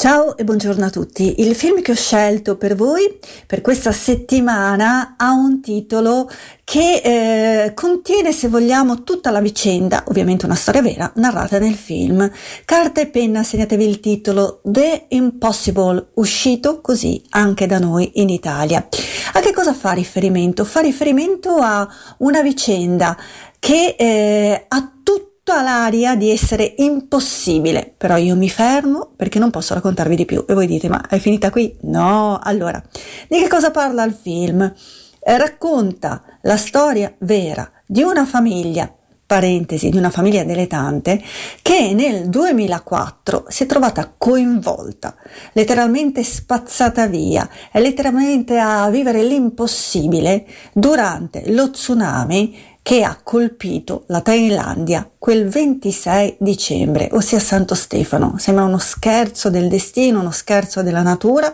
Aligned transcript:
Ciao 0.00 0.34
e 0.34 0.44
buongiorno 0.44 0.86
a 0.86 0.88
tutti. 0.88 1.42
Il 1.42 1.54
film 1.54 1.82
che 1.82 1.92
ho 1.92 1.94
scelto 1.94 2.56
per 2.56 2.74
voi 2.74 3.18
per 3.44 3.60
questa 3.60 3.92
settimana 3.92 5.16
ha 5.18 5.32
un 5.32 5.60
titolo 5.60 6.26
che 6.64 7.02
eh, 7.04 7.74
contiene, 7.74 8.32
se 8.32 8.48
vogliamo, 8.48 9.02
tutta 9.02 9.30
la 9.30 9.42
vicenda, 9.42 10.04
ovviamente 10.06 10.46
una 10.46 10.54
storia 10.54 10.80
vera, 10.80 11.12
narrata 11.16 11.58
nel 11.58 11.74
film. 11.74 12.32
Carta 12.64 13.02
e 13.02 13.08
penna, 13.08 13.42
segnatevi 13.42 13.86
il 13.86 14.00
titolo 14.00 14.62
The 14.64 15.04
Impossible, 15.08 16.12
uscito 16.14 16.80
così 16.80 17.22
anche 17.28 17.66
da 17.66 17.78
noi 17.78 18.10
in 18.14 18.30
Italia. 18.30 18.88
A 19.34 19.40
che 19.40 19.52
cosa 19.52 19.74
fa 19.74 19.92
riferimento? 19.92 20.64
Fa 20.64 20.80
riferimento 20.80 21.56
a 21.56 21.86
una 22.20 22.40
vicenda 22.40 23.14
che 23.58 23.96
eh, 23.98 24.64
ha 24.66 24.92
tutto 25.02 25.29
tutta 25.50 25.62
l'aria 25.62 26.14
di 26.14 26.30
essere 26.30 26.74
impossibile, 26.76 27.92
però 27.96 28.16
io 28.16 28.36
mi 28.36 28.48
fermo 28.48 29.10
perché 29.16 29.40
non 29.40 29.50
posso 29.50 29.74
raccontarvi 29.74 30.14
di 30.14 30.24
più. 30.24 30.44
E 30.46 30.54
voi 30.54 30.68
dite, 30.68 30.88
ma 30.88 31.04
è 31.08 31.18
finita 31.18 31.50
qui? 31.50 31.76
No, 31.82 32.38
allora, 32.40 32.80
di 33.28 33.40
che 33.40 33.48
cosa 33.48 33.72
parla 33.72 34.04
il 34.04 34.12
film? 34.12 34.62
Eh, 34.62 35.36
racconta 35.36 36.22
la 36.42 36.56
storia 36.56 37.12
vera 37.18 37.68
di 37.84 38.02
una 38.02 38.24
famiglia 38.26 38.94
parentesi, 39.30 39.90
di 39.90 39.96
una 39.96 40.10
famiglia 40.10 40.42
dilettante 40.42 41.22
che 41.62 41.92
nel 41.94 42.28
2004 42.28 43.44
si 43.46 43.62
è 43.62 43.66
trovata 43.66 44.12
coinvolta, 44.16 45.14
letteralmente 45.52 46.24
spazzata 46.24 47.06
via, 47.06 47.48
letteralmente 47.72 48.58
a 48.58 48.88
vivere 48.90 49.22
l'impossibile 49.22 50.46
durante 50.72 51.44
lo 51.52 51.70
tsunami 51.70 52.69
che 52.82 53.02
ha 53.02 53.18
colpito 53.22 54.04
la 54.06 54.20
Thailandia 54.20 55.08
quel 55.18 55.48
26 55.48 56.36
dicembre, 56.38 57.08
ossia 57.12 57.38
Santo 57.38 57.74
Stefano. 57.74 58.34
Sembra 58.38 58.64
uno 58.64 58.78
scherzo 58.78 59.50
del 59.50 59.68
destino, 59.68 60.20
uno 60.20 60.30
scherzo 60.30 60.82
della 60.82 61.02
natura, 61.02 61.52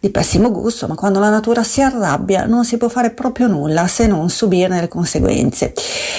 di 0.00 0.10
pessimo 0.10 0.50
gusto, 0.50 0.86
ma 0.86 0.94
quando 0.94 1.18
la 1.18 1.30
natura 1.30 1.62
si 1.62 1.82
arrabbia 1.82 2.46
non 2.46 2.64
si 2.64 2.76
può 2.76 2.88
fare 2.88 3.10
proprio 3.10 3.46
nulla 3.46 3.86
se 3.86 4.06
non 4.06 4.28
subirne 4.28 4.80
le 4.80 4.88
conseguenze. 4.88 5.72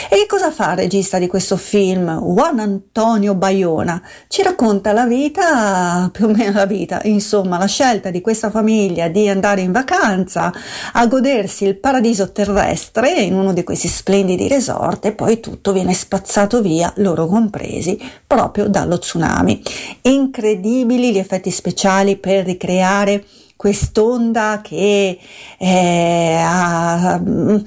E 0.09 0.15
che 0.15 0.25
cosa 0.27 0.51
fa 0.51 0.71
il 0.71 0.77
regista 0.77 1.19
di 1.19 1.27
questo 1.27 1.57
film, 1.57 2.19
Juan 2.19 2.59
Antonio 2.59 3.35
Bayona? 3.35 4.01
Ci 4.27 4.41
racconta 4.43 4.91
la 4.93 5.05
vita, 5.05 6.09
più 6.11 6.25
o 6.25 6.29
meno 6.29 6.53
la 6.53 6.65
vita, 6.65 7.01
insomma, 7.03 7.57
la 7.57 7.65
scelta 7.67 8.09
di 8.09 8.21
questa 8.21 8.49
famiglia 8.49 9.07
di 9.07 9.27
andare 9.29 9.61
in 9.61 9.71
vacanza 9.71 10.51
a 10.93 11.07
godersi 11.07 11.65
il 11.65 11.77
paradiso 11.77 12.31
terrestre 12.31 13.11
in 13.11 13.33
uno 13.33 13.53
di 13.53 13.63
questi 13.63 13.87
splendidi 13.87 14.47
resort 14.47 15.05
e 15.05 15.11
poi 15.11 15.39
tutto 15.39 15.71
viene 15.71 15.93
spazzato 15.93 16.61
via, 16.61 16.91
loro 16.97 17.27
compresi, 17.27 17.99
proprio 18.25 18.67
dallo 18.67 18.97
tsunami. 18.97 19.61
Incredibili 20.01 21.11
gli 21.11 21.17
effetti 21.17 21.51
speciali 21.51 22.17
per 22.17 22.45
ricreare 22.45 23.23
quest'onda 23.57 24.61
che 24.63 25.19
eh, 25.57 26.41
ha 26.41 27.19
mm, 27.19 27.57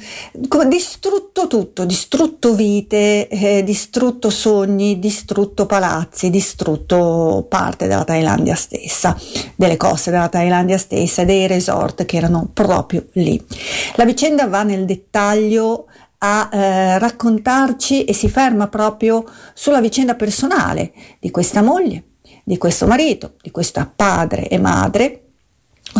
distrutto 0.69 1.48
tutto, 1.48 1.84
distrutto 1.84 2.55
vite, 2.55 3.28
eh, 3.28 3.62
distrutto 3.64 4.30
sogni, 4.30 4.98
distrutto 4.98 5.66
palazzi, 5.66 6.30
distrutto 6.30 7.44
parte 7.48 7.88
della 7.88 8.05
Thailandia 8.05 8.55
stessa, 8.55 9.19
delle 9.56 9.77
coste 9.77 10.12
della 10.12 10.28
Thailandia 10.28 10.78
stessa 10.78 11.22
e 11.22 11.24
dei 11.27 11.47
resort 11.48 12.06
che 12.06 12.16
erano 12.16 12.48
proprio 12.54 13.04
lì. 13.14 13.44
La 13.97 14.04
vicenda 14.04 14.47
va 14.47 14.62
nel 14.62 14.84
dettaglio 14.84 15.87
a 16.19 16.48
eh, 16.53 16.98
raccontarci 16.98 18.04
e 18.04 18.12
si 18.12 18.28
ferma 18.28 18.69
proprio 18.69 19.25
sulla 19.54 19.81
vicenda 19.81 20.14
personale 20.14 20.93
di 21.19 21.31
questa 21.31 21.62
moglie, 21.62 22.04
di 22.44 22.59
questo 22.59 22.87
marito, 22.87 23.34
di 23.43 23.50
questa 23.50 23.91
padre 23.93 24.47
e 24.47 24.59
madre 24.59 25.25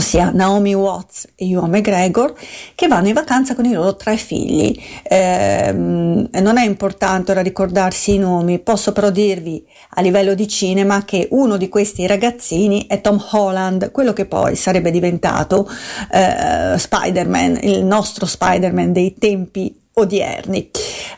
ossia 0.01 0.31
Naomi 0.33 0.75
Watts 0.75 1.29
e 1.37 1.51
Ewan 1.51 1.71
McGregor, 1.71 2.35
che 2.75 2.89
vanno 2.89 3.09
in 3.09 3.15
vacanza 3.15 3.55
con 3.55 3.67
i 3.67 3.73
loro 3.73 3.97
tre 3.97 4.17
figli. 4.17 4.77
Eh, 5.03 5.73
non 5.73 6.57
è 6.57 6.65
importante 6.65 7.31
ora 7.31 7.43
ricordarsi 7.43 8.15
i 8.15 8.19
nomi, 8.19 8.59
posso 8.59 8.93
però 8.93 9.11
dirvi 9.11 9.65
a 9.91 10.01
livello 10.01 10.35
di 10.35 10.49
cinema 10.49 11.05
che 11.05 11.29
uno 11.31 11.57
di 11.57 11.69
questi 11.69 12.07
ragazzini 12.07 12.87
è 12.87 13.01
Tom 13.01 13.23
Holland, 13.31 13.91
quello 13.93 14.13
che 14.13 14.25
poi 14.25 14.57
sarebbe 14.57 14.91
diventato 14.91 15.71
eh, 16.11 16.79
Spider-Man, 16.79 17.59
il 17.63 17.85
nostro 17.85 18.27
Spider-Man 18.27 18.93
dei 18.93 19.15
tempi 19.19 19.79
odierni. 19.93 20.71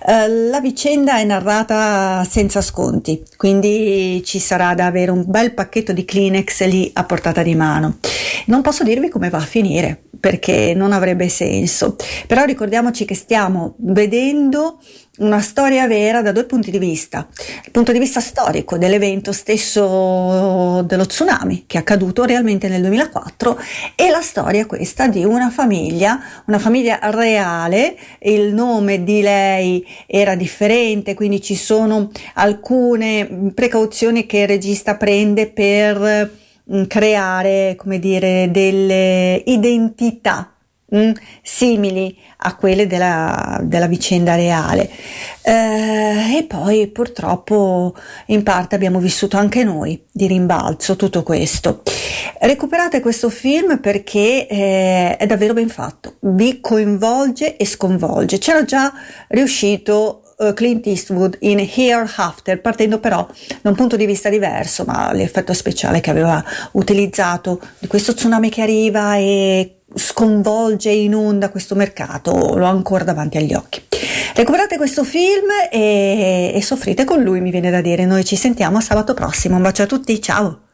Eh, 0.04 0.28
la 0.28 0.60
vicenda 0.60 1.18
è 1.18 1.24
narrata 1.24 2.24
senza 2.28 2.60
sconti, 2.60 3.22
quindi 3.36 4.20
ci 4.24 4.40
sarà 4.40 4.74
da 4.74 4.86
avere 4.86 5.12
un 5.12 5.24
bel 5.26 5.54
pacchetto 5.54 5.92
di 5.92 6.04
Kleenex 6.04 6.64
lì 6.66 6.90
a 6.94 7.04
portata 7.04 7.42
di 7.42 7.54
mano. 7.54 7.98
Non 8.46 8.62
posso 8.62 8.82
dirvi 8.82 9.08
come 9.08 9.30
va 9.30 9.38
a 9.38 9.42
finire 9.42 10.02
perché 10.22 10.72
non 10.72 10.92
avrebbe 10.92 11.28
senso, 11.28 11.96
però 12.28 12.44
ricordiamoci 12.44 13.04
che 13.04 13.16
stiamo 13.16 13.74
vedendo 13.78 14.78
una 15.18 15.40
storia 15.40 15.88
vera 15.88 16.22
da 16.22 16.30
due 16.30 16.44
punti 16.44 16.70
di 16.70 16.78
vista. 16.78 17.26
Il 17.64 17.72
punto 17.72 17.90
di 17.90 17.98
vista 17.98 18.20
storico 18.20 18.78
dell'evento 18.78 19.32
stesso 19.32 20.82
dello 20.86 21.06
tsunami 21.06 21.64
che 21.66 21.76
è 21.76 21.80
accaduto 21.80 22.22
realmente 22.22 22.68
nel 22.68 22.82
2004 22.82 23.60
e 23.96 24.10
la 24.10 24.20
storia 24.20 24.64
questa 24.64 25.08
di 25.08 25.24
una 25.24 25.50
famiglia, 25.50 26.20
una 26.46 26.60
famiglia 26.60 27.00
reale, 27.02 27.96
il 28.20 28.54
nome 28.54 29.02
di 29.02 29.22
lei 29.22 29.84
era 30.06 30.36
differente, 30.36 31.14
quindi 31.14 31.42
ci 31.42 31.56
sono 31.56 32.12
alcune 32.34 33.50
precauzioni 33.52 34.24
che 34.24 34.38
il 34.38 34.46
regista 34.46 34.94
prende 34.96 35.48
per 35.48 36.40
mm, 36.70 36.84
creare, 36.84 37.74
come 37.76 37.98
dire, 37.98 38.50
delle 38.50 39.42
identità 39.46 40.52
Mm, 40.94 41.12
simili 41.40 42.14
a 42.44 42.54
quelle 42.54 42.86
della, 42.86 43.58
della 43.62 43.86
vicenda 43.86 44.34
reale. 44.34 44.90
Eh, 45.40 46.36
e 46.36 46.44
poi 46.46 46.86
purtroppo 46.88 47.94
in 48.26 48.42
parte 48.42 48.74
abbiamo 48.74 48.98
vissuto 48.98 49.38
anche 49.38 49.64
noi 49.64 50.04
di 50.12 50.26
rimbalzo 50.26 50.94
tutto 50.96 51.22
questo. 51.22 51.82
Recuperate 52.40 53.00
questo 53.00 53.30
film 53.30 53.80
perché 53.80 54.46
eh, 54.46 55.16
è 55.16 55.24
davvero 55.24 55.54
ben 55.54 55.70
fatto, 55.70 56.16
vi 56.20 56.60
coinvolge 56.60 57.56
e 57.56 57.64
sconvolge. 57.64 58.36
C'era 58.36 58.62
già 58.64 58.92
riuscito 59.28 60.21
eh, 60.42 60.54
Clint 60.54 60.86
Eastwood 60.86 61.36
in 61.40 61.58
Here 61.58 62.06
After, 62.16 62.60
partendo 62.60 62.98
però 62.98 63.26
da 63.60 63.70
un 63.70 63.76
punto 63.76 63.96
di 63.96 64.06
vista 64.06 64.28
diverso, 64.28 64.84
ma 64.84 65.12
l'effetto 65.12 65.52
speciale 65.52 66.00
che 66.00 66.10
aveva 66.10 66.42
utilizzato 66.72 67.60
di 67.78 67.86
questo 67.86 68.14
tsunami 68.14 68.48
che 68.48 68.62
arriva 68.62 69.16
e 69.16 69.76
sconvolge 69.94 70.90
e 70.90 71.02
inonda 71.02 71.50
questo 71.50 71.74
mercato, 71.74 72.56
l'ho 72.56 72.66
ancora 72.66 73.04
davanti 73.04 73.36
agli 73.36 73.54
occhi. 73.54 73.82
Recuperate 74.34 74.76
questo 74.76 75.04
film 75.04 75.48
e, 75.70 76.52
e 76.54 76.62
soffrite 76.62 77.04
con 77.04 77.22
lui, 77.22 77.40
mi 77.40 77.50
viene 77.50 77.70
da 77.70 77.80
dire. 77.80 78.06
Noi 78.06 78.24
ci 78.24 78.36
sentiamo 78.36 78.80
sabato 78.80 79.14
prossimo. 79.14 79.56
Un 79.56 79.62
bacio 79.62 79.82
a 79.82 79.86
tutti, 79.86 80.20
ciao! 80.20 80.61